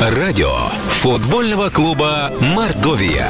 Радио 0.00 0.54
футбольного 0.90 1.70
клуба 1.70 2.32
«Мордовия». 2.40 3.26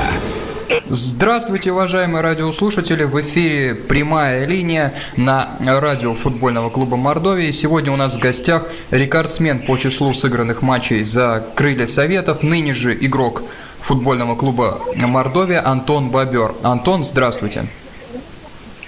Здравствуйте, 0.91 1.73
уважаемые 1.73 2.21
радиослушатели! 2.21 3.05
В 3.05 3.19
эфире 3.23 3.75
прямая 3.75 4.45
линия 4.45 4.93
на 5.17 5.49
радио 5.65 6.13
футбольного 6.13 6.69
клуба 6.69 6.99
Мордовии. 6.99 7.51
Сегодня 7.53 7.91
у 7.91 7.97
нас 7.97 8.17
в 8.17 8.19
гостях 8.19 8.69
рекордсмен 8.91 9.61
по 9.61 9.79
числу 9.79 10.13
сыгранных 10.13 10.61
матчей 10.61 11.05
за 11.05 11.43
крылья 11.55 11.87
Советов, 11.87 12.43
ныне 12.43 12.75
же 12.75 12.95
игрок 12.95 13.45
футбольного 13.81 14.37
клуба 14.37 14.79
Мордовия 14.95 15.67
Антон 15.67 16.11
Бобер. 16.11 16.53
Антон, 16.63 17.03
здравствуйте! 17.03 17.65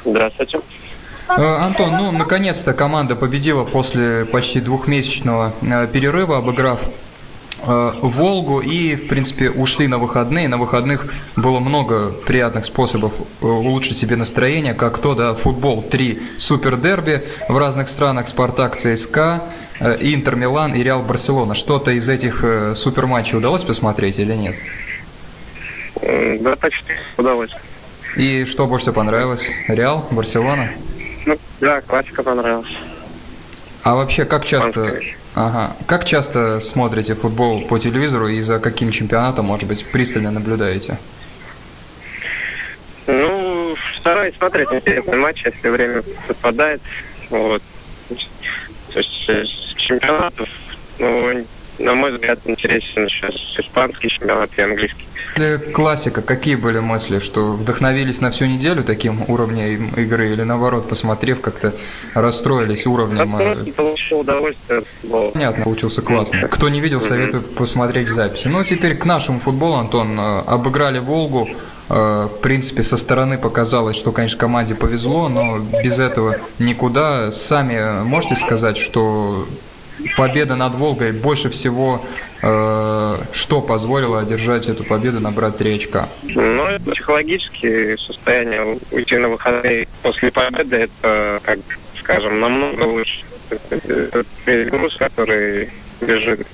Здравствуйте. 0.05 0.61
Э, 1.29 1.57
Антон, 1.63 1.97
ну, 1.97 2.13
наконец-то 2.13 2.75
команда 2.75 3.17
победила 3.17 3.65
после 3.65 4.27
почти 4.27 4.61
двухмесячного 4.61 5.55
э, 5.63 5.87
перерыва, 5.87 6.39
обыграв 6.39 6.81
Волгу 7.71 8.61
и, 8.61 8.97
в 8.97 9.07
принципе, 9.07 9.51
ушли 9.51 9.87
на 9.87 9.99
выходные. 9.99 10.49
На 10.49 10.57
выходных 10.59 11.13
было 11.37 11.61
много 11.61 12.11
приятных 12.11 12.65
способов 12.65 13.13
улучшить 13.41 13.97
себе 13.97 14.17
настроение, 14.17 14.75
как 14.75 14.99
то, 14.99 15.15
да, 15.15 15.35
футбол, 15.35 15.83
три 15.83 16.21
супердерби 16.37 17.23
в 17.49 17.57
разных 17.57 17.89
странах, 17.89 18.27
Спартак, 18.27 18.77
ЦСКА, 18.77 19.45
Интер, 20.01 20.35
Милан 20.35 20.75
и 20.75 20.83
Реал 20.83 21.03
Барселона. 21.03 21.55
Что-то 21.55 21.93
из 21.93 22.09
этих 22.09 22.45
суперматчей 22.75 23.39
удалось 23.39 23.63
посмотреть 23.63 24.19
или 24.19 24.35
нет? 24.35 24.57
Да, 26.41 26.57
почти 26.57 26.93
удалось. 27.17 27.51
И 28.17 28.45
что 28.47 28.67
больше 28.67 28.85
всего 28.85 28.97
понравилось? 28.97 29.49
Реал, 29.69 30.09
Барселона? 30.11 30.71
Ну, 31.25 31.39
да, 31.61 31.81
классика 31.83 32.23
понравилась. 32.25 32.75
А 33.85 33.95
вообще, 33.95 34.25
как 34.25 34.45
часто, 34.45 35.01
ага, 35.35 35.77
как 35.87 36.05
часто 36.05 36.61
смотрите 36.61 37.15
футбол 37.15 37.63
по 37.63 37.79
телевизору 37.79 38.29
и 38.29 38.41
за 38.41 38.59
каким 38.59 38.91
чемпионатом, 38.91 39.47
может 39.47 39.69
быть, 39.69 39.87
пристально 39.91 40.31
наблюдаете? 40.31 40.99
Ну, 43.07 43.75
стараюсь 43.99 44.37
смотреть 44.37 44.69
интересные 44.73 45.17
матчи, 45.17 45.47
если 45.53 45.69
время 45.69 46.03
совпадает. 46.27 46.81
Вот. 47.29 47.63
То 48.93 48.99
есть 48.99 49.25
э, 49.29 49.45
чемпионатов, 49.77 50.49
ну, 50.99 51.45
на 51.79 51.95
мой 51.95 52.13
взгляд, 52.13 52.39
интересен 52.45 53.09
сейчас 53.09 53.35
испанский 53.59 54.09
чемпионат 54.09 54.51
и 54.57 54.63
английский. 54.63 55.10
Классика. 55.73 56.23
Какие 56.23 56.55
были 56.55 56.79
мысли, 56.79 57.19
что 57.19 57.53
вдохновились 57.53 58.21
на 58.21 58.31
всю 58.31 58.47
неделю 58.47 58.85
таким 58.85 59.25
уровнем 59.29 59.89
игры 59.97 60.33
или 60.33 60.43
наоборот, 60.43 60.89
посмотрев, 60.89 61.41
как-то 61.41 61.75
расстроились 62.15 62.87
уровнем? 62.87 63.37
Да, 63.39 63.73
получил 63.73 64.21
удовольствие. 64.21 64.83
Понятно, 65.33 65.65
получился 65.65 66.03
классно. 66.03 66.49
Кто 66.49 66.69
не 66.69 66.81
видел, 66.81 67.01
советую 67.01 67.43
посмотреть 67.43 68.11
записи. 68.11 68.49
Ну, 68.49 68.61
а 68.61 68.65
теперь 68.65 68.97
к 68.97 69.05
нашему 69.05 69.41
футболу, 69.41 69.75
Антон. 69.75 70.19
Э, 70.19 70.43
обыграли 70.47 70.99
«Волгу». 70.99 71.49
Э, 71.89 72.29
в 72.33 72.41
принципе, 72.41 72.83
со 72.83 72.97
стороны 72.97 73.37
показалось, 73.37 73.97
что, 73.97 74.13
конечно, 74.13 74.39
команде 74.39 74.75
повезло, 74.75 75.29
но 75.29 75.59
без 75.83 75.99
этого 75.99 76.37
никуда. 76.59 77.33
Сами 77.33 78.03
можете 78.05 78.37
сказать, 78.37 78.77
что 78.77 79.47
победа 80.17 80.57
над 80.57 80.75
Волгой 80.75 81.13
больше 81.13 81.51
всего 81.51 82.05
что 82.41 83.63
позволило 83.67 84.21
одержать 84.21 84.69
эту 84.69 84.85
победу, 84.85 85.21
набрать 85.21 85.59
3 85.59 85.75
очка? 85.75 86.09
Ну, 86.23 86.67
это 86.67 86.91
психологически 86.91 87.97
состояние 87.97 88.79
уйти 88.91 89.17
на 89.17 89.29
выходные 89.29 89.87
после 90.03 90.31
победы, 90.31 90.77
это, 90.77 91.41
как 91.43 91.59
скажем, 91.99 92.41
намного 92.41 92.85
лучше. 92.85 93.25
Это 93.71 94.25
груз, 94.71 94.97
который 94.97 95.71
лежит 96.01 96.47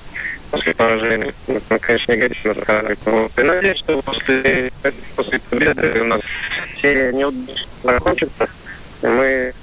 после 0.51 0.73
поражения. 0.73 1.33
Это, 1.47 1.79
конечно, 1.79 2.11
негативно 2.11 2.61
сказать. 2.61 2.99
Вот. 3.05 3.31
Надеюсь, 3.37 3.77
что 3.77 4.01
после, 4.01 4.71
после 5.15 5.39
победы 5.39 6.01
у 6.01 6.05
нас 6.05 6.21
серия 6.81 7.13
неудач 7.13 7.65
закончится, 7.83 8.47
мы 9.01 9.53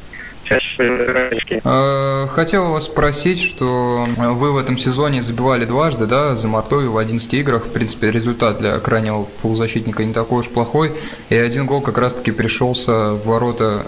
Э, 1.64 2.26
хотел 2.28 2.70
вас 2.70 2.84
спросить, 2.84 3.40
что 3.40 4.06
вы 4.16 4.52
в 4.52 4.58
этом 4.58 4.78
сезоне 4.78 5.22
забивали 5.22 5.64
дважды, 5.64 6.06
да, 6.06 6.36
за 6.36 6.48
Мартою 6.48 6.92
в 6.92 6.98
11 6.98 7.32
играх. 7.34 7.66
В 7.66 7.72
принципе, 7.72 8.10
результат 8.10 8.58
для 8.58 8.78
крайнего 8.78 9.26
полузащитника 9.42 10.04
не 10.04 10.12
такой 10.12 10.40
уж 10.40 10.48
плохой. 10.48 10.92
И 11.28 11.36
один 11.36 11.66
гол 11.66 11.80
как 11.80 11.98
раз-таки 11.98 12.30
пришелся 12.30 13.12
в 13.12 13.26
ворота 13.26 13.86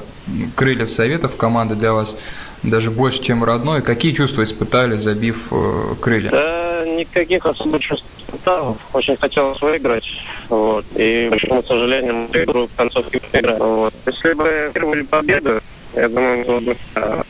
крыльев 0.54 0.90
Советов 0.90 1.36
команды 1.36 1.74
для 1.74 1.92
вас 1.92 2.16
даже 2.62 2.90
больше, 2.90 3.22
чем 3.22 3.44
родной. 3.44 3.82
Какие 3.82 4.12
чувства 4.12 4.42
испытали, 4.42 4.96
забив 4.96 5.48
э, 5.50 5.94
крылья? 6.00 6.30
Да, 6.30 6.84
никаких 6.86 7.46
особых 7.46 7.82
чувств 7.82 8.06
испытал. 8.18 8.76
Очень 8.92 9.16
хотелось 9.16 9.60
выиграть. 9.60 10.06
Вот. 10.48 10.84
И, 10.96 11.26
к 11.28 11.30
большому 11.30 11.62
сожалению, 11.62 12.26
игру 12.32 12.66
в 12.66 12.74
концовке 12.76 13.20
проиграли. 13.20 13.58
Вот. 13.60 13.94
Если 14.06 14.32
бы 14.32 14.70
первую 14.74 15.06
победу, 15.06 15.60
я 15.96 16.08
думаю, 16.08 16.76
э, 16.94 17.22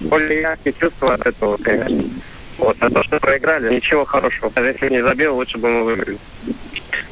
более 0.00 0.40
яркие 0.42 0.74
чувства 0.74 1.14
от 1.14 1.26
этого, 1.26 1.56
конечно. 1.56 2.04
Вот, 2.58 2.76
а 2.80 2.90
то, 2.90 3.02
что 3.02 3.18
проиграли, 3.18 3.74
ничего 3.74 4.04
хорошего. 4.04 4.50
Даже 4.54 4.68
если 4.68 4.90
не 4.90 5.02
забил, 5.02 5.34
лучше 5.34 5.56
бы 5.58 5.70
мы 5.70 5.84
выиграли. 5.84 6.18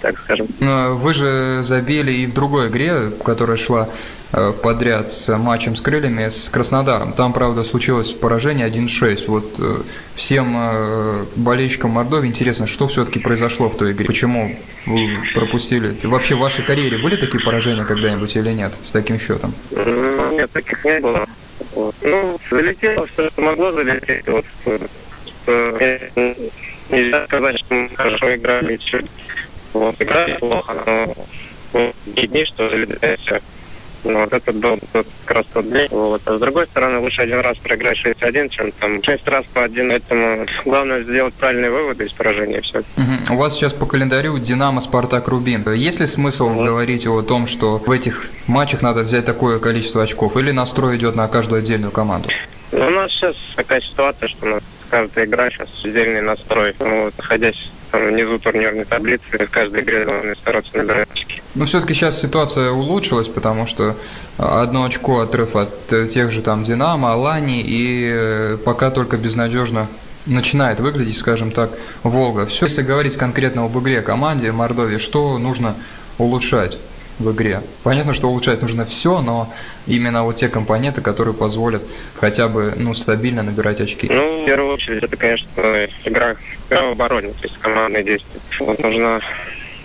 Так 0.00 0.18
скажем. 0.18 0.46
Но 0.60 0.96
вы 0.96 1.14
же 1.14 1.62
забили 1.62 2.12
и 2.12 2.26
в 2.26 2.34
другой 2.34 2.68
игре, 2.68 3.10
которая 3.24 3.56
шла 3.56 3.88
э, 4.32 4.52
подряд 4.62 5.10
с 5.10 5.36
матчем 5.36 5.76
с 5.76 5.80
крыльями 5.80 6.28
с 6.28 6.48
Краснодаром. 6.48 7.12
Там, 7.12 7.32
правда, 7.32 7.64
случилось 7.64 8.10
поражение 8.10 8.68
1-6. 8.68 9.24
Вот 9.26 9.54
э, 9.58 9.78
всем 10.14 11.26
болельщикам 11.36 11.90
Мордовии 11.90 12.28
интересно, 12.28 12.66
что 12.66 12.88
все-таки 12.88 13.18
произошло 13.18 13.68
в 13.68 13.76
той 13.76 13.92
игре? 13.92 14.06
Почему 14.06 14.56
вы 14.86 15.10
пропустили? 15.34 15.96
Вообще 16.04 16.36
в 16.36 16.38
вашей 16.38 16.64
карьере 16.64 16.98
были 16.98 17.16
такие 17.16 17.42
поражения 17.42 17.84
когда-нибудь 17.84 18.36
или 18.36 18.52
нет 18.52 18.72
с 18.82 18.92
таким 18.92 19.18
счетом? 19.18 19.54
Нет, 19.70 20.50
таких 20.52 20.84
не 20.84 21.00
было. 21.00 21.26
Вот. 21.74 21.94
Ну, 22.02 22.38
залетело 22.50 23.06
что 23.08 23.30
могло 23.36 23.72
залететь. 23.72 24.26
Вот, 24.26 24.44
что 24.62 24.78
нельзя 26.90 27.24
сказать, 27.26 27.58
что 27.58 27.74
мы 27.74 27.88
хорошо 27.94 28.34
играли. 28.34 28.78
Вот, 29.72 29.94
играли 30.00 30.34
плохо, 30.34 30.74
но 30.86 31.14
вот, 31.72 31.94
дни, 32.06 32.44
что 32.44 32.68
все. 33.18 33.40
Ну, 34.04 34.20
вот 34.20 34.32
это 34.32 34.52
был 34.52 34.78
тот, 34.92 35.06
как 35.24 35.36
раз 35.38 35.46
тот 35.52 35.70
день. 35.70 35.88
Вот. 35.90 36.22
А 36.24 36.36
с 36.36 36.40
другой 36.40 36.66
стороны, 36.66 37.00
лучше 37.00 37.22
один 37.22 37.40
раз 37.40 37.58
проиграть 37.58 37.98
6-1, 37.98 38.48
чем 38.48 38.72
там 38.72 39.02
6 39.02 39.28
раз 39.28 39.44
по 39.52 39.64
один. 39.64 39.90
Поэтому 39.90 40.46
главное 40.64 41.02
сделать 41.02 41.34
правильные 41.34 41.70
выводы 41.70 42.06
из 42.06 42.12
поражения 42.12 42.60
все. 42.60 42.78
Угу. 42.78 43.34
У 43.34 43.36
вас 43.36 43.54
сейчас 43.54 43.72
по 43.72 43.86
календарю 43.86 44.38
Динамо, 44.38 44.80
Спартак, 44.80 45.28
Рубин. 45.28 45.64
Есть 45.72 46.00
ли 46.00 46.06
смысл 46.06 46.48
вот. 46.48 46.66
говорить 46.66 47.06
о 47.06 47.22
том, 47.22 47.46
что 47.46 47.78
в 47.78 47.90
этих 47.90 48.30
матчах 48.46 48.82
надо 48.82 49.02
взять 49.02 49.24
такое 49.24 49.58
количество 49.58 50.02
очков? 50.02 50.36
Или 50.36 50.52
настрой 50.52 50.96
идет 50.96 51.16
на 51.16 51.26
каждую 51.26 51.60
отдельную 51.60 51.90
команду? 51.90 52.28
Ну, 52.70 52.86
у 52.86 52.90
нас 52.90 53.10
сейчас 53.10 53.34
такая 53.56 53.80
ситуация, 53.80 54.28
что 54.28 54.46
у 54.46 54.48
нас 54.50 54.62
каждая 54.90 55.26
игра 55.26 55.50
сейчас 55.50 55.68
отдельный 55.84 56.22
настрой. 56.22 56.74
Ну, 56.78 57.04
вот, 57.04 57.14
находясь 57.18 57.70
там 57.90 58.06
внизу 58.06 58.38
турнирной 58.38 58.84
таблицы, 58.84 59.24
в 59.32 59.50
каждой 59.50 59.82
игре 59.82 60.04
должны 60.04 60.34
стараться 60.36 60.76
набирать 60.76 61.08
очки. 61.12 61.42
Но 61.54 61.64
все-таки 61.64 61.94
сейчас 61.94 62.20
ситуация 62.20 62.70
улучшилась, 62.70 63.28
потому 63.28 63.66
что 63.66 63.96
одно 64.36 64.84
очко 64.84 65.20
отрыв 65.20 65.56
от 65.56 65.88
тех 66.10 66.30
же 66.30 66.42
там 66.42 66.64
Динамо, 66.64 67.12
Алани, 67.12 67.62
и 67.62 68.10
э, 68.12 68.58
пока 68.64 68.90
только 68.90 69.16
безнадежно 69.16 69.88
начинает 70.26 70.80
выглядеть, 70.80 71.16
скажем 71.16 71.50
так, 71.50 71.70
Волга. 72.02 72.46
Все, 72.46 72.66
если 72.66 72.82
говорить 72.82 73.16
конкретно 73.16 73.64
об 73.64 73.78
игре 73.78 74.02
команде 74.02 74.52
Мордовии, 74.52 74.98
что 74.98 75.38
нужно 75.38 75.74
улучшать? 76.18 76.78
В 77.18 77.32
игре. 77.32 77.60
Понятно, 77.82 78.14
что 78.14 78.28
улучшать 78.28 78.62
нужно 78.62 78.84
все, 78.84 79.20
но 79.20 79.52
именно 79.86 80.24
вот 80.24 80.36
те 80.36 80.48
компоненты, 80.48 81.00
которые 81.00 81.34
позволят 81.34 81.82
хотя 82.16 82.48
бы 82.48 82.74
ну, 82.76 82.94
стабильно 82.94 83.42
набирать 83.42 83.80
очки. 83.80 84.08
Ну, 84.10 84.42
в 84.42 84.46
первую 84.46 84.74
очередь, 84.74 85.02
это, 85.02 85.16
конечно, 85.16 85.46
игра, 86.04 86.36
в 86.68 86.72
обороне, 86.72 87.28
то 87.28 87.42
есть 87.42 87.58
командные 87.58 88.04
действия. 88.04 88.40
Вот 88.60 88.78
нужно 88.78 89.20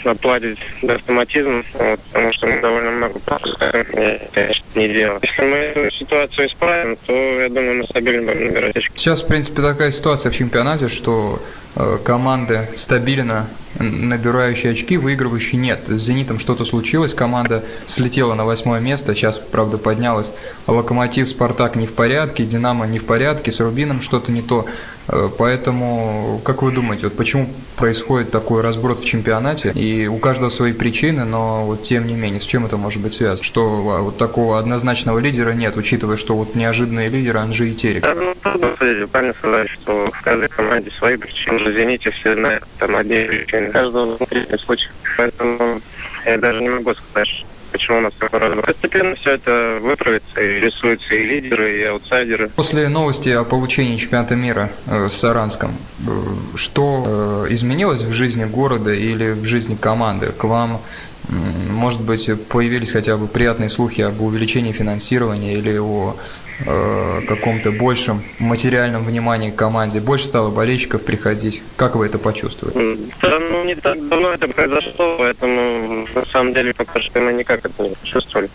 наладить 0.03 0.59
автоматизм, 0.87 1.63
вот, 1.73 1.99
потому 2.11 2.33
что 2.33 2.47
мы 2.47 2.61
довольно 2.61 2.91
много 2.91 3.19
пропускаем, 3.19 3.85
конечно, 4.33 4.65
не 4.75 4.87
делаем. 4.89 5.19
Если 5.21 5.41
мы 5.43 5.55
эту 5.55 5.91
ситуацию 5.95 6.47
исправим, 6.47 6.97
то, 7.05 7.13
я 7.13 7.49
думаю, 7.49 7.77
мы 7.79 7.83
стабильно 7.85 8.31
будем 8.31 8.47
набирать 8.47 8.75
очки. 8.75 8.91
Сейчас, 8.95 9.21
в 9.21 9.27
принципе, 9.27 9.61
такая 9.61 9.91
ситуация 9.91 10.31
в 10.31 10.35
чемпионате, 10.35 10.89
что 10.89 11.41
э, 11.75 11.97
команды 12.03 12.67
стабильно 12.75 13.47
набирающие 13.79 14.71
очки, 14.71 14.97
выигрывающие 14.97 15.59
нет. 15.59 15.81
С 15.87 16.01
«Зенитом» 16.01 16.39
что-то 16.39 16.65
случилось, 16.65 17.13
команда 17.13 17.63
слетела 17.85 18.33
на 18.33 18.45
восьмое 18.45 18.79
место, 18.79 19.15
сейчас, 19.15 19.39
правда, 19.39 19.77
поднялась. 19.77 20.31
«Локомотив», 20.67 21.27
«Спартак» 21.27 21.75
не 21.75 21.87
в 21.87 21.93
порядке, 21.93 22.43
«Динамо» 22.45 22.85
не 22.85 22.99
в 22.99 23.05
порядке, 23.05 23.51
с 23.51 23.59
«Рубином» 23.59 24.01
что-то 24.01 24.31
не 24.31 24.41
то. 24.41 24.65
Э, 25.07 25.29
поэтому, 25.37 26.41
как 26.43 26.61
вы 26.61 26.71
думаете, 26.71 27.07
вот 27.07 27.17
почему 27.17 27.49
происходит 27.77 28.31
такой 28.31 28.61
разброд 28.61 28.99
в 28.99 29.05
чемпионате? 29.05 29.71
И 29.71 30.07
у 30.07 30.17
каждого 30.17 30.49
свои 30.49 30.73
причины, 30.73 31.25
но 31.25 31.65
вот 31.65 31.83
тем 31.83 32.07
не 32.07 32.13
менее, 32.13 32.41
с 32.41 32.45
чем 32.45 32.65
это 32.65 32.77
может 32.77 33.01
быть 33.01 33.13
связано? 33.13 33.43
Что 33.43 33.63
а, 33.63 34.01
вот 34.01 34.17
такого 34.17 34.59
однозначного 34.59 35.19
лидера 35.19 35.51
нет, 35.51 35.75
учитывая, 35.75 36.17
что 36.17 36.35
вот 36.35 36.55
неожиданные 36.55 37.09
лидеры 37.09 37.39
Анжи 37.39 37.69
и 37.69 37.73
Терек. 37.73 38.03
Да, 38.03 38.15
ну, 38.15 38.33
трудно 38.41 38.73
правильно 39.13 39.33
сказать, 39.33 39.69
что 39.69 40.09
в 40.11 40.21
каждой 40.21 40.49
команде 40.49 40.91
свои 40.91 41.17
причины. 41.17 41.57
Уже 41.57 41.71
извините, 41.71 42.11
все 42.11 42.35
знают 42.35 42.63
там 42.77 42.95
одни 42.95 43.23
причины. 43.25 43.62
Каждого 43.71 44.17
конкретный 44.17 44.59
случай. 44.59 44.89
Поэтому 45.17 45.81
я 46.25 46.37
даже 46.37 46.61
не 46.61 46.69
могу 46.69 46.93
сказать, 46.93 47.45
почему 47.71 47.97
у 47.97 48.01
нас 48.01 48.13
такой 48.17 48.39
разброд. 48.39 48.65
Постепенно 48.65 49.15
все 49.15 49.31
это 49.31 49.79
выправится, 49.81 50.41
и 50.41 50.59
рисуются 50.59 51.13
и 51.15 51.25
лидеры, 51.25 51.79
и 51.79 51.83
аутсайдеры. 51.83 52.49
После 52.49 52.87
новости 52.87 53.29
о 53.29 53.43
получении 53.43 53.97
чемпионата 53.97 54.35
мира 54.35 54.69
э, 54.87 55.07
в 55.07 55.11
Саранском, 55.11 55.75
э, 56.07 56.11
что 56.55 57.45
э, 57.49 57.53
изменилось 57.53 58.01
в 58.01 58.13
жизни 58.13 58.45
города 58.45 58.93
или 58.93 59.31
в 59.31 59.45
жизни 59.45 59.75
команды? 59.75 60.27
К 60.27 60.45
вам 60.45 60.81
может 61.29 62.01
быть, 62.01 62.29
появились 62.49 62.91
хотя 62.91 63.15
бы 63.15 63.27
приятные 63.27 63.69
слухи 63.69 64.01
об 64.01 64.21
увеличении 64.21 64.73
финансирования 64.73 65.53
или 65.53 65.77
о 65.77 66.17
э, 66.65 67.21
каком-то 67.27 67.71
большем 67.71 68.23
материальном 68.39 69.03
внимании 69.03 69.49
к 69.49 69.55
команде? 69.55 69.99
Больше 69.99 70.25
стало 70.25 70.51
болельщиков 70.51 71.03
приходить? 71.03 71.63
Как 71.75 71.95
вы 71.95 72.05
это 72.05 72.19
почувствовали? 72.19 72.97
Да, 73.21 73.39
ну, 73.39 73.63
не 73.63 73.75
так 73.75 74.07
давно 74.07 74.33
это 74.33 74.47
произошло, 74.47 75.15
поэтому 75.17 76.07
на 76.13 76.25
самом 76.25 76.53
деле 76.53 76.73
пока 76.73 76.99
что 76.99 77.19
мы 77.19 77.33
никак 77.33 77.65
это 77.65 77.83
не 77.83 77.95
почувствовали. 77.95 78.49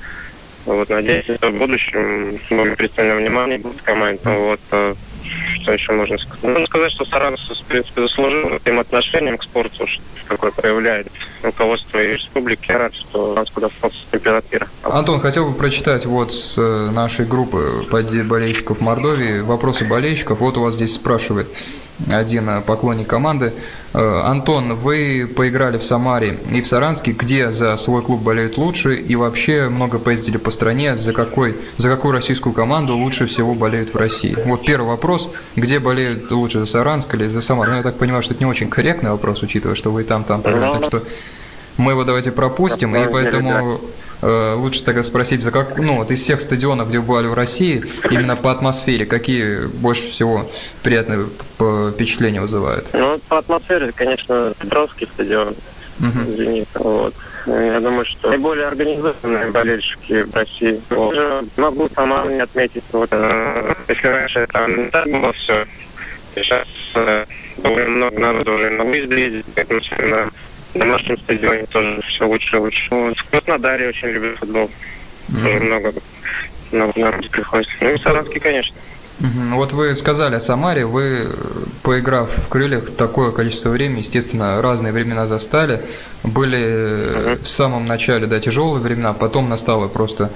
Вот, 0.66 0.88
надеюсь, 0.90 1.24
что 1.24 1.48
в 1.48 1.54
будущем 1.54 2.38
более 2.50 2.76
пристальное 2.76 3.16
внимание 3.16 3.58
будет 3.58 3.80
команде. 3.80 4.20
Вот, 4.24 4.60
э, 4.72 4.94
что 5.68 5.72
еще 5.74 5.92
можно 5.92 6.16
сказать? 6.16 6.42
Можно 6.42 6.66
сказать, 6.66 6.92
что 6.92 7.04
Саранс, 7.04 7.40
в 7.40 7.64
принципе, 7.64 8.02
заслужил 8.02 8.58
тем 8.64 8.80
отношением 8.80 9.36
к 9.36 9.42
спорту, 9.42 9.86
какое 10.26 10.50
проявляет 10.50 11.08
руководство 11.42 11.98
республики. 11.98 12.70
Я 12.70 12.78
рад, 12.78 12.94
что 12.94 13.32
у 13.32 13.34
нас 13.34 13.50
куда 13.50 13.68
чемпионат 14.10 14.50
мира. 14.50 14.66
Антон, 14.82 15.20
хотел 15.20 15.50
бы 15.50 15.54
прочитать 15.54 16.06
вот 16.06 16.32
с 16.32 16.56
э, 16.56 16.90
нашей 16.90 17.26
группы 17.26 17.84
болельщиков 17.90 18.80
Мордовии 18.80 19.40
вопросы 19.40 19.84
болельщиков. 19.84 20.40
Вот 20.40 20.56
у 20.56 20.62
вас 20.62 20.74
здесь 20.74 20.94
спрашивает 20.94 21.48
один 22.10 22.48
э, 22.48 22.60
поклонник 22.60 23.06
команды. 23.06 23.52
Э, 23.92 24.22
Антон, 24.24 24.74
вы 24.74 25.28
поиграли 25.34 25.78
в 25.78 25.82
Самаре 25.82 26.38
и 26.50 26.60
в 26.60 26.66
Саранске, 26.66 27.12
где 27.12 27.52
за 27.52 27.76
свой 27.76 28.02
клуб 28.02 28.22
болеют 28.22 28.56
лучше, 28.56 28.94
и 28.94 29.16
вообще 29.16 29.68
много 29.68 29.98
поездили 29.98 30.36
по 30.36 30.50
стране, 30.50 30.96
за, 30.96 31.12
какой, 31.12 31.56
за 31.76 31.88
какую 31.88 32.12
российскую 32.12 32.52
команду 32.52 32.96
лучше 32.96 33.26
всего 33.26 33.54
болеют 33.54 33.94
в 33.94 33.96
России? 33.96 34.36
Вот 34.44 34.64
первый 34.64 34.88
вопрос, 34.88 35.30
где 35.56 35.78
болеют 35.80 36.30
лучше 36.30 36.60
за 36.60 36.66
Саранск 36.66 37.14
или 37.14 37.28
за 37.28 37.40
Самару? 37.40 37.70
Ну, 37.70 37.76
я 37.76 37.82
так 37.82 37.96
понимаю, 37.96 38.22
что 38.22 38.34
это 38.34 38.44
не 38.44 38.50
очень 38.50 38.70
корректный 38.70 39.10
вопрос, 39.10 39.42
учитывая, 39.42 39.74
что 39.74 39.90
вы 39.90 40.04
там, 40.04 40.24
там, 40.24 40.42
там, 40.42 40.72
так 40.72 40.84
что 40.84 41.02
мы 41.76 41.92
его 41.92 42.04
давайте 42.04 42.32
пропустим, 42.32 42.94
и 42.96 43.10
поэтому 43.10 43.74
э, 43.74 43.78
лучше 44.22 44.84
тогда 44.84 45.02
спросить, 45.02 45.42
за 45.42 45.50
как, 45.50 45.78
ну, 45.78 45.96
вот 45.96 46.10
из 46.10 46.22
всех 46.22 46.40
стадионов, 46.40 46.88
где 46.88 47.00
бывали 47.00 47.26
в 47.28 47.34
России, 47.34 47.84
именно 48.10 48.36
по 48.36 48.50
атмосфере, 48.50 49.06
какие 49.06 49.66
больше 49.66 50.08
всего 50.08 50.50
приятные 50.82 51.26
впечатления 51.92 52.40
вызывают? 52.40 52.88
Ну, 52.92 53.20
по 53.28 53.38
атмосфере, 53.38 53.92
конечно, 53.92 54.52
Петровский 54.58 55.06
стадион, 55.06 55.54
угу. 56.00 56.36
«Зенит», 56.36 56.68
вот. 56.74 57.14
Я 57.46 57.80
думаю, 57.80 58.04
что 58.04 58.28
наиболее 58.28 58.66
организованные 58.66 59.50
болельщики 59.50 60.22
в 60.22 60.34
России. 60.34 60.80
Вот. 60.90 61.16
Могу 61.56 61.88
сама 61.94 62.26
не 62.26 62.40
отметить, 62.40 62.84
вот, 62.92 63.08
э, 63.12 63.74
если 63.88 64.06
раньше 64.06 64.46
там 64.52 64.84
не 64.84 64.90
так 64.90 65.06
было 65.06 65.32
все, 65.32 65.64
сейчас 66.34 66.68
э, 66.94 67.24
довольно 67.56 67.88
много 67.88 68.18
народу 68.18 68.52
уже 68.52 68.70
на 68.70 68.84
выезд 68.84 69.12
ездит, 69.12 69.46
поэтому 69.54 69.80
на 69.98 70.30
на 70.78 70.84
нашем 70.84 71.18
стадионе 71.18 71.66
тоже 71.66 72.00
все 72.02 72.26
лучше 72.26 72.56
и 72.56 72.58
лучше. 72.58 72.88
Вот. 72.90 73.16
В 73.16 73.30
Краснодаре 73.30 73.88
очень 73.88 74.08
любят 74.08 74.38
футбол. 74.38 74.70
Mm-hmm. 75.28 75.44
Тоже 75.44 75.64
много, 75.64 75.92
много 76.72 77.00
народу 77.00 77.28
приходит. 77.30 77.68
Ну 77.80 77.90
и 77.90 77.98
Саранский, 77.98 78.40
конечно. 78.40 78.76
Вот 79.20 79.72
вы 79.72 79.96
сказали 79.96 80.36
о 80.36 80.40
Самаре, 80.40 80.86
вы, 80.86 81.28
поиграв 81.82 82.30
в 82.30 82.48
крыльях 82.48 82.90
такое 82.90 83.32
количество 83.32 83.70
времени, 83.70 83.98
естественно, 83.98 84.62
разные 84.62 84.92
времена 84.92 85.26
застали, 85.26 85.82
были 86.22 86.58
uh-huh. 86.58 87.42
в 87.42 87.48
самом 87.48 87.84
начале, 87.86 88.28
да, 88.28 88.38
тяжелые 88.38 88.80
времена, 88.80 89.14
потом 89.14 89.48
настало 89.48 89.88
просто 89.88 90.30
Э, 90.30 90.34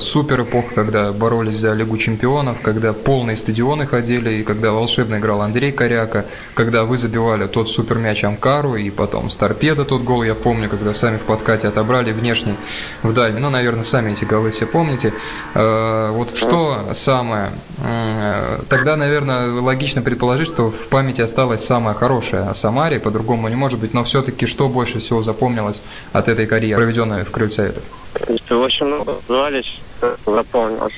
супер 0.00 0.42
эпоха, 0.42 0.74
когда 0.74 1.12
боролись 1.12 1.56
за 1.56 1.72
Лигу 1.72 1.96
чемпионов, 1.98 2.60
когда 2.62 2.92
полные 2.92 3.36
стадионы 3.36 3.86
ходили, 3.86 4.30
и 4.30 4.42
когда 4.42 4.72
волшебно 4.72 5.16
играл 5.16 5.42
Андрей 5.42 5.72
Коряка, 5.72 6.24
когда 6.54 6.84
вы 6.84 6.96
забивали 6.96 7.46
тот 7.46 7.68
супер 7.68 7.98
мяч 7.98 8.24
Амкару, 8.24 8.76
и 8.76 8.90
потом 8.90 9.30
с 9.30 9.36
торпеда 9.36 9.84
тот 9.84 10.02
гол, 10.02 10.22
я 10.22 10.34
помню, 10.34 10.68
когда 10.68 10.94
сами 10.94 11.16
в 11.16 11.22
подкате 11.22 11.68
отобрали 11.68 12.12
внешний 12.12 12.56
в 13.02 13.12
дальний. 13.12 13.40
Ну, 13.40 13.50
наверное, 13.50 13.84
сами 13.84 14.12
эти 14.12 14.24
голы 14.24 14.50
все 14.50 14.66
помните. 14.66 15.12
Э, 15.54 16.10
вот 16.12 16.36
что 16.36 16.88
самое... 16.92 17.50
Э, 17.84 18.60
тогда, 18.68 18.96
наверное, 18.96 19.50
логично 19.60 20.02
предположить, 20.02 20.48
что 20.48 20.70
в 20.70 20.88
памяти 20.88 21.22
осталось 21.22 21.64
самое 21.64 21.96
хорошее 21.96 22.42
о 22.42 22.54
Самаре, 22.54 22.98
по-другому 22.98 23.48
не 23.48 23.56
может 23.56 23.78
быть, 23.78 23.94
но 23.94 24.04
все-таки 24.04 24.46
что 24.46 24.68
больше 24.68 24.98
всего 24.98 25.22
запомнилось 25.22 25.82
от 26.12 26.28
этой 26.28 26.46
карьеры, 26.46 26.82
проведенной 26.82 27.24
в 27.24 27.30
Крыльцоветах? 27.30 27.82
Очень 28.28 28.86
много 28.86 29.16
звались, 29.26 29.80
запомнилось. 30.26 30.94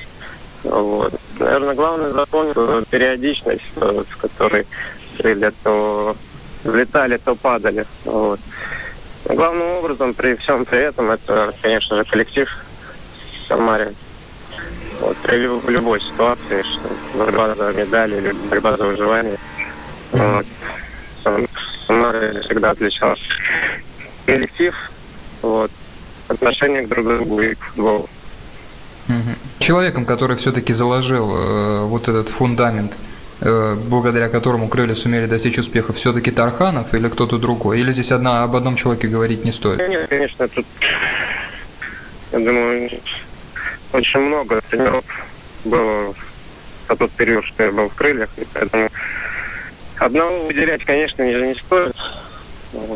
Вот. 0.63 1.13
Наверное, 1.39 1.75
главное 1.75 2.11
запомнить 2.11 2.87
периодичность, 2.89 3.63
с 3.75 4.15
которой 4.19 4.67
крылья 5.17 5.53
то 5.63 6.15
взлетали, 6.63 7.17
то 7.17 7.35
падали. 7.35 7.85
Вот. 8.05 8.39
Но 9.25 9.35
главным 9.35 9.67
образом 9.77 10.13
при 10.13 10.35
всем 10.35 10.65
при 10.65 10.79
этом 10.79 11.09
это, 11.11 11.53
конечно 11.61 11.97
же, 11.97 12.03
коллектив 12.03 12.49
Самаре. 13.47 13.93
Вот, 14.99 15.17
при 15.17 15.37
любой 15.37 15.99
ситуации, 16.01 16.63
что 16.63 16.89
борьба 17.17 17.55
за 17.55 17.71
медали 17.73 18.17
или 18.17 18.31
борьба 18.49 18.77
за 18.77 18.83
выживание. 18.83 19.37
Вот. 20.11 20.45
Самара 21.87 22.41
всегда 22.41 22.71
отличался 22.71 23.23
коллектив, 24.25 24.75
вот, 25.41 25.71
отношение 26.31 26.83
к 26.83 26.89
друг 26.89 27.05
другу 27.05 27.41
и 27.41 27.55
к 27.55 27.59
футболу. 27.59 28.09
Человеком, 29.59 30.05
который 30.05 30.37
все-таки 30.37 30.73
заложил 30.73 31.35
э, 31.35 31.85
вот 31.85 32.07
этот 32.07 32.29
фундамент, 32.29 32.93
э, 33.41 33.75
благодаря 33.75 34.29
которому 34.29 34.69
крылья 34.69 34.95
сумели 34.95 35.25
достичь 35.25 35.57
успеха, 35.57 35.93
все-таки 35.93 36.31
Тарханов 36.31 36.93
или 36.93 37.09
кто-то 37.09 37.37
другой? 37.37 37.79
Или 37.79 37.91
здесь 37.91 38.11
одна, 38.11 38.43
об 38.43 38.55
одном 38.55 38.75
человеке 38.75 39.07
говорить 39.07 39.43
не 39.43 39.51
стоит? 39.51 39.87
Нет, 39.87 40.07
конечно, 40.07 40.47
тут, 40.47 40.65
я 42.31 42.39
думаю, 42.39 42.89
очень 43.93 44.19
много 44.19 44.61
тренеров 44.69 45.03
было 45.65 46.13
за 46.87 46.95
тот 46.95 47.11
период, 47.11 47.45
что 47.45 47.63
я 47.63 47.71
был 47.71 47.89
в 47.89 47.95
крыльях, 47.95 48.29
и 48.37 48.47
поэтому 48.53 48.89
одного 49.97 50.45
выделять, 50.45 50.83
конечно, 50.85 51.21
не, 51.23 51.33
не 51.33 51.55
стоит. 51.55 51.95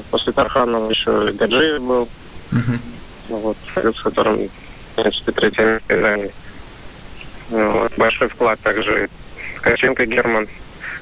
После 0.10 0.32
Тарханова 0.32 0.90
еще 0.90 1.32
Гаджиев 1.34 1.82
был. 1.82 2.08
Uh-huh 2.52 2.80
вот, 3.30 3.58
с 3.76 4.02
которым, 4.02 4.48
в 4.48 5.02
принципе, 5.02 5.32
третье 5.32 5.82
место. 5.90 6.32
Вот. 7.50 7.94
Большой 7.98 8.28
вклад 8.28 8.60
также 8.62 9.10
Ткаченко 9.58 10.06
Герман, 10.06 10.48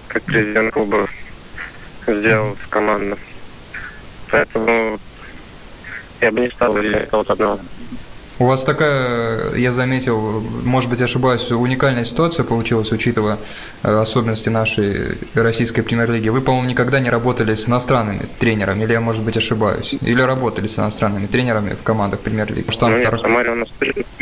как 0.07 0.23
президент 0.23 0.73
клуба, 0.73 1.07
сделал 2.07 2.55
в 2.55 2.69
команду. 2.69 3.17
Поэтому 4.29 4.99
я 6.21 6.31
бы 6.31 6.39
не 6.41 6.49
стал 6.49 6.73
выделять 6.73 7.09
кого-то 7.09 7.33
одного. 7.33 7.59
У 8.39 8.45
вас 8.45 8.63
такая, 8.63 9.53
я 9.55 9.71
заметил, 9.71 10.41
может 10.63 10.89
быть, 10.89 11.01
ошибаюсь, 11.01 11.51
уникальная 11.51 12.03
ситуация 12.03 12.43
получилась, 12.43 12.91
учитывая 12.91 13.37
э, 13.83 13.95
особенности 13.95 14.49
нашей 14.49 15.17
российской 15.35 15.83
премьер-лиги. 15.83 16.29
Вы, 16.29 16.41
по-моему, 16.41 16.67
никогда 16.67 16.99
не 16.99 17.11
работали 17.11 17.53
с 17.53 17.69
иностранными 17.69 18.25
тренерами, 18.39 18.83
или 18.83 18.93
я, 18.93 19.01
может 19.01 19.23
быть, 19.23 19.37
ошибаюсь? 19.37 19.93
Или 20.01 20.21
работали 20.21 20.65
с 20.65 20.79
иностранными 20.79 21.27
тренерами 21.27 21.75
в 21.75 21.83
командах 21.83 22.21
премьер-лиги? 22.21 22.71
Что 22.71 22.87
ну, 22.87 22.97
нет, 22.97 23.09
Тар... 23.09 23.19
Самаре 23.19 23.51
у 23.51 23.55
нас 23.55 23.69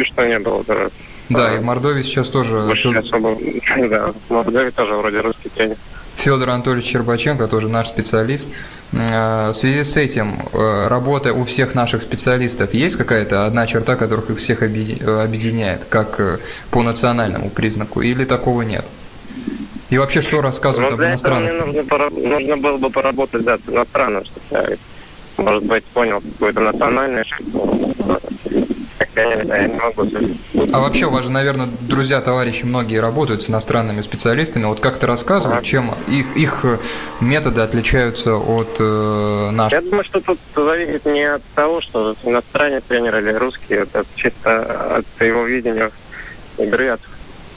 что 0.03 0.27
не 0.27 0.39
было, 0.39 0.63
да. 0.67 0.89
Да, 1.29 1.55
и 1.55 1.59
в 1.59 1.63
Мордовии 1.63 2.01
сейчас 2.01 2.27
тоже... 2.27 2.59
Больше 2.61 2.89
особо, 2.89 3.37
да, 3.89 4.11
в 4.27 4.33
Мордовии 4.33 4.71
тоже 4.71 4.93
вроде 4.93 5.21
русский 5.21 5.47
тренер. 5.49 5.77
Федор 6.21 6.51
Анатольевич 6.51 6.85
Щербаченко, 6.85 7.47
тоже 7.47 7.67
наш 7.67 7.87
специалист. 7.87 8.51
Э, 8.91 9.49
в 9.49 9.55
связи 9.55 9.81
с 9.81 9.97
этим, 9.97 10.35
э, 10.53 10.87
работа 10.87 11.33
у 11.33 11.45
всех 11.45 11.73
наших 11.73 12.03
специалистов, 12.03 12.75
есть 12.75 12.95
какая-то 12.95 13.47
одна 13.47 13.65
черта, 13.65 13.95
которых 13.95 14.29
их 14.29 14.37
всех 14.37 14.61
объединяет, 14.61 15.85
как 15.85 16.19
э, 16.19 16.37
по 16.69 16.83
национальному 16.83 17.49
признаку, 17.49 18.01
или 18.01 18.25
такого 18.25 18.61
нет? 18.61 18.85
И 19.89 19.97
вообще, 19.97 20.21
что 20.21 20.41
рассказывают 20.41 20.95
ну, 20.95 21.03
об 21.03 21.09
иностранных? 21.09 21.65
Нужно, 21.65 21.83
пора, 21.85 22.09
нужно 22.11 22.55
было 22.55 22.77
бы 22.77 22.91
поработать 22.91 23.43
да, 23.43 23.57
с 23.57 23.67
иностранным, 23.67 24.23
я, 24.51 24.67
может 25.37 25.63
быть, 25.63 25.83
понял 25.85 26.21
какую-то 26.21 26.59
национальность, 26.59 27.31
как 27.31 27.41
я 27.47 27.49
не 27.49 27.93
знаю, 28.03 28.21
я 28.99 29.07
не 29.07 29.10
могу. 29.10 29.10
А 30.73 30.79
вообще 30.79 31.05
у 31.05 31.11
вас 31.11 31.25
же, 31.25 31.31
наверное, 31.31 31.67
друзья, 31.81 32.21
товарищи 32.21 32.65
многие 32.65 32.99
работают 32.99 33.41
с 33.41 33.49
иностранными 33.49 34.01
специалистами. 34.01 34.65
Вот 34.65 34.79
как 34.79 34.99
ты 34.99 35.07
рассказывал, 35.07 35.55
Ага. 35.55 35.63
чем 35.63 35.93
их, 36.07 36.35
их 36.37 36.65
э, 36.65 36.77
методы 37.19 37.61
отличаются 37.61 38.35
от 38.35 38.77
э, 38.79 39.49
наших? 39.51 39.81
Я 39.81 39.89
думаю, 39.89 40.03
что 40.03 40.21
тут 40.21 40.39
зависит 40.55 41.05
не 41.05 41.23
от 41.23 41.43
того, 41.55 41.81
что 41.81 42.15
иностранный 42.23 42.81
тренер 42.81 43.17
или 43.17 43.33
русский, 43.33 43.73
это 43.75 44.05
чисто 44.15 44.97
от 44.97 45.05
его 45.21 45.43
видения 45.45 45.91
игры, 46.57 46.89
от 46.89 47.01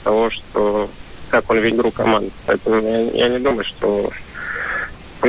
того, 0.03 0.29
что 0.29 0.89
как 1.29 1.49
он 1.49 1.59
видит 1.59 1.79
игру 1.79 1.91
команды. 1.91 2.31
Поэтому 2.45 2.81
я, 2.81 2.99
я 3.11 3.29
не 3.29 3.39
думаю, 3.39 3.63
что 3.65 4.09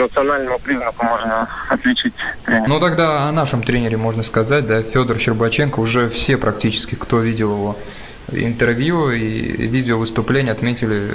национальному 0.07 0.59
признаку 0.59 1.05
можно 1.05 1.49
отличить 1.69 2.15
тренера. 2.45 2.69
Ну 2.69 2.81
тогда 2.81 3.29
о 3.29 3.33
нашем 3.33 3.63
тренере 3.63 3.97
можно 3.97 4.23
сказать, 4.23 4.67
да, 4.67 4.83
Федор 4.83 5.19
Щербаченко, 5.19 5.81
уже 5.81 6.09
все 6.09 6.37
практически, 6.37 6.95
кто 6.95 7.21
видел 7.21 7.53
его 7.53 7.77
интервью 8.33 9.11
и 9.11 9.67
видео 9.67 9.99
выступления, 9.99 10.53
отметили 10.53 11.11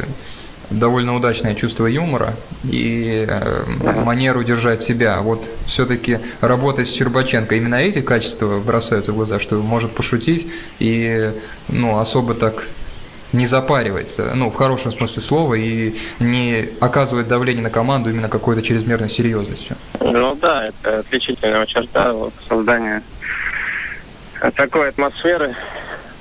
довольно 0.69 1.15
удачное 1.15 1.53
чувство 1.53 1.85
юмора 1.85 2.33
и 2.63 3.25
э, 3.27 3.63
манеру 4.05 4.43
держать 4.43 4.81
себя. 4.81 5.19
Вот 5.21 5.43
все-таки 5.67 6.19
работать 6.39 6.87
с 6.87 6.93
Щербаченко, 6.93 7.55
именно 7.55 7.75
эти 7.75 8.01
качества 8.01 8.59
бросаются 8.59 9.11
в 9.11 9.15
глаза, 9.15 9.39
что 9.39 9.61
может 9.61 9.91
пошутить 9.91 10.47
и 10.79 11.31
ну, 11.67 11.99
особо 11.99 12.33
так 12.33 12.67
не 13.33 13.45
запаривается, 13.45 14.31
ну, 14.35 14.49
в 14.49 14.55
хорошем 14.55 14.91
смысле 14.91 15.21
слова, 15.21 15.53
и 15.53 15.95
не 16.19 16.69
оказывает 16.79 17.27
давление 17.27 17.63
на 17.63 17.69
команду 17.69 18.09
именно 18.09 18.29
какой-то 18.29 18.61
чрезмерной 18.61 19.09
серьезностью. 19.09 19.77
Ну 19.99 20.35
да, 20.35 20.67
это 20.67 20.99
отличительная 20.99 21.65
черта 21.65 22.13
вот, 22.13 22.33
создания 22.47 23.03
такой 24.55 24.89
атмосферы 24.89 25.55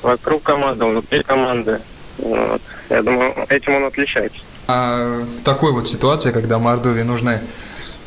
вокруг 0.03 0.43
команды, 0.43 0.85
внутри 0.85 1.23
команды. 1.23 1.81
Вот. 2.19 2.61
Я 2.91 3.03
думаю, 3.03 3.35
этим 3.49 3.75
он 3.77 3.85
отличается. 3.85 4.41
А 4.67 5.25
в 5.25 5.43
такой 5.43 5.73
вот 5.73 5.89
ситуации, 5.89 6.33
когда 6.33 6.59
Мордовии 6.59 7.03
нужны... 7.03 7.41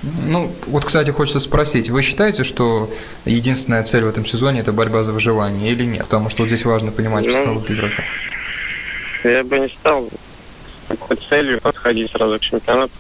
Ну, 0.03 0.53
вот, 0.67 0.83
кстати, 0.83 1.11
хочется 1.11 1.39
спросить, 1.39 1.89
вы 1.89 2.01
считаете, 2.01 2.43
что 2.43 2.93
единственная 3.23 3.83
цель 3.83 4.03
в 4.03 4.09
этом 4.09 4.25
сезоне– 4.25 4.59
это 4.61 4.73
борьба 4.73 5.03
за 5.03 5.13
выживание 5.13 5.71
или 5.71 5.85
нет? 5.85 6.03
Потому 6.03 6.29
что 6.29 6.43
вот 6.43 6.49
здесь 6.49 6.65
важно 6.65 6.91
понимать 6.91 7.25
Ну, 7.25 7.45
новых 7.45 7.71
игроков. 7.71 8.03
Я 9.23 9.43
бы 9.43 9.59
не 9.59 9.69
стал 9.69 10.09
такой 10.87 11.17
целью 11.17 11.61
подходить 11.61 12.11
сразу 12.11 12.37
к 12.39 12.41
чемпионату. 12.41 12.93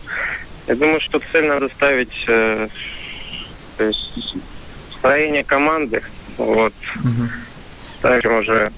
Я 0.67 0.75
думаю, 0.75 1.01
что 1.01 1.19
цель 1.31 1.45
надо 1.45 1.67
ставить 1.69 2.23
э, 2.27 2.67
то 3.77 3.83
есть 3.83 4.35
строение 4.97 5.43
команды. 5.43 6.01
Вот. 6.37 6.73
Мгм. 6.95 7.29
Ставим 7.99 8.37
уже 8.37 8.71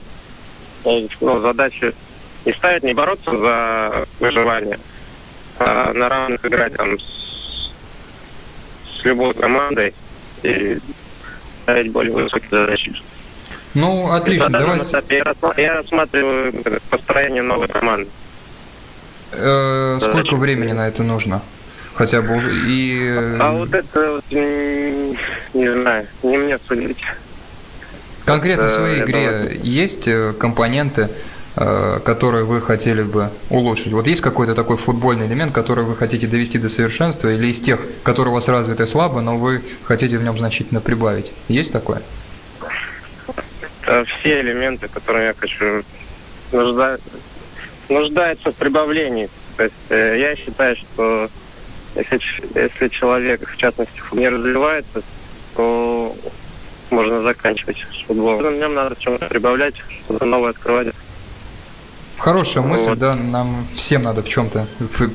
ну, 0.83 1.39
задачу 1.39 1.93
не 2.45 2.53
ставить, 2.53 2.83
не 2.83 2.93
бороться 2.93 3.35
за 3.35 4.07
выживание, 4.19 4.79
а 5.59 5.93
на 5.93 6.09
равных 6.09 6.45
играть 6.45 6.73
там 6.73 6.99
с, 6.99 7.71
с 8.99 9.03
любой 9.03 9.33
командой 9.33 9.93
и 10.43 10.77
ставить 11.63 11.91
более 11.91 12.13
высокие 12.13 12.49
задачи. 12.49 12.95
Ну, 13.75 14.11
отлично, 14.11 14.49
данном 14.49 14.67
давайте... 14.69 14.89
этапе 14.89 15.17
я 15.17 15.23
рассма- 15.23 15.53
я 15.61 15.73
рассматриваю 15.75 16.53
э, 16.65 16.79
построение 16.89 17.41
новой 17.43 17.67
команды. 17.67 18.09
Э, 19.33 19.99
сколько 20.01 20.35
времени 20.35 20.71
на 20.71 20.87
это 20.87 21.03
нужно? 21.03 21.41
Хотя 21.93 22.21
бы 22.21 22.41
и... 22.67 22.99
э, 23.05 23.37
А 23.39 23.51
вот 23.51 23.73
это 23.73 24.11
вот, 24.13 24.23
не 24.31 25.71
знаю, 25.81 26.07
не 26.23 26.37
мне 26.37 26.57
судить. 26.67 26.97
Конкретно 28.25 28.67
в 28.67 28.71
э, 28.71 28.75
своей 28.75 29.01
игре 29.03 29.27
думаю- 29.31 29.59
есть 29.63 30.07
э, 30.07 30.33
компоненты, 30.39 31.09
э, 31.57 31.99
которые 32.03 32.45
вы 32.45 32.61
хотели 32.61 33.03
бы 33.03 33.29
улучшить? 33.49 33.91
Вот 33.93 34.07
есть 34.07 34.21
какой-то 34.21 34.55
такой 34.55 34.77
футбольный 34.77 35.27
элемент, 35.27 35.51
который 35.53 35.83
вы 35.83 35.95
хотите 35.97 36.27
довести 36.27 36.57
до 36.59 36.69
совершенства, 36.69 37.29
или 37.29 37.47
из 37.47 37.59
тех, 37.61 37.79
которые 38.03 38.31
у 38.31 38.35
вас 38.35 38.47
развиты 38.47 38.87
слабо, 38.87 39.19
но 39.21 39.37
вы 39.37 39.61
хотите 39.83 40.17
в 40.17 40.23
нем 40.23 40.37
значительно 40.37 40.79
прибавить? 40.81 41.33
Есть 41.49 41.71
такое? 41.73 41.97
Это 41.97 42.05
все 43.85 44.41
элементы, 44.41 44.87
которые 44.87 45.27
я 45.27 45.33
хочу, 45.33 45.83
нужда... 46.51 46.97
нуждаются 47.89 48.51
в 48.51 48.55
прибавлении. 48.55 49.29
То 49.57 49.63
есть 49.63 49.75
э, 49.89 50.17
я 50.19 50.35
считаю, 50.35 50.75
что 50.75 51.29
если, 51.95 52.19
если 52.59 52.87
человек, 52.89 53.49
в 53.49 53.57
частности, 53.57 54.01
не 54.11 54.27
развивается, 54.27 55.01
то 55.55 56.15
можно 56.89 57.21
заканчивать 57.21 57.77
с 57.77 58.05
футболом. 58.05 58.53
В 58.53 58.57
нем 58.57 58.73
надо 58.73 58.95
чего-то 58.99 59.27
прибавлять, 59.27 59.75
что-то 60.05 60.25
новое 60.25 60.51
открывать. 60.51 60.87
Хорошая 62.25 62.63
мысль, 62.63 62.89
Вот. 62.89 62.97
да, 62.97 63.13
нам 63.13 63.67
всем 63.71 64.01
надо 64.01 64.23
в 64.23 64.27
чем-то 64.27 64.65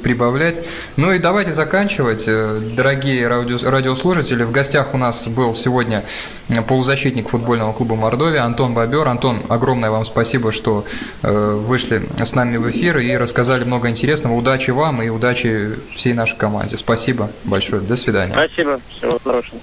прибавлять. 0.04 0.62
Ну 0.96 1.10
и 1.10 1.18
давайте 1.18 1.52
заканчивать. 1.52 2.22
Э, 2.28 2.60
Дорогие 2.76 3.26
радио- 3.26 3.68
радиослушатели, 3.68 4.44
в 4.44 4.52
гостях 4.52 4.94
у 4.94 4.96
нас 4.96 5.26
был 5.26 5.52
сегодня 5.52 6.04
э, 6.48 6.62
полузащитник 6.62 7.30
футбольного 7.30 7.72
клуба 7.72 7.96
Мордовия 7.96 8.44
Антон 8.44 8.74
Бобер. 8.74 9.08
Антон, 9.08 9.40
огромное 9.48 9.90
вам 9.90 10.04
спасибо, 10.04 10.52
что 10.52 10.84
э, 11.22 11.54
вышли 11.66 12.06
с 12.16 12.32
нами 12.36 12.58
в 12.58 12.70
эфир 12.70 12.98
и 12.98 13.16
рассказали 13.16 13.64
много 13.64 13.88
интересного. 13.88 14.34
Удачи 14.36 14.70
вам 14.70 15.02
и 15.02 15.08
удачи 15.08 15.70
всей 15.96 16.12
нашей 16.12 16.36
команде. 16.36 16.76
Спасибо 16.76 17.28
большое. 17.42 17.82
До 17.82 17.96
свидания. 17.96 18.34
Спасибо, 18.34 18.78
всего 18.96 19.18
хорошего. 19.24 19.58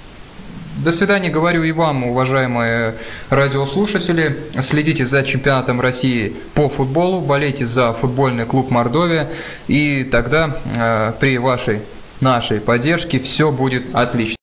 До 0.77 0.91
свидания, 0.91 1.31
говорю 1.31 1.63
и 1.63 1.71
вам, 1.71 2.03
уважаемые 2.03 2.93
радиослушатели. 3.31 4.37
Следите 4.61 5.07
за 5.07 5.23
чемпионатом 5.23 5.81
России 5.81 6.35
по 6.53 6.69
футболу, 6.69 7.19
болейте 7.19 7.65
за 7.65 7.93
футбольный 7.93 8.45
клуб 8.45 8.69
Мордовия, 8.69 9.27
и 9.67 10.03
тогда 10.03 10.55
э, 10.75 11.13
при 11.19 11.39
вашей, 11.39 11.81
нашей 12.21 12.59
поддержке 12.59 13.19
все 13.19 13.51
будет 13.51 13.85
отлично. 13.93 14.36